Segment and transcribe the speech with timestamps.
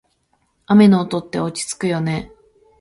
[0.65, 2.31] 雨の音って落ち着くよね。